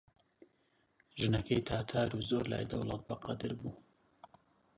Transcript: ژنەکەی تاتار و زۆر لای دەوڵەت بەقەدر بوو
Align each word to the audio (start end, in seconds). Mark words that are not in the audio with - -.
ژنەکەی 1.21 1.65
تاتار 1.69 2.09
و 2.17 2.25
زۆر 2.29 2.43
لای 2.51 2.69
دەوڵەت 2.71 3.01
بەقەدر 3.09 3.51
بوو 3.59 3.73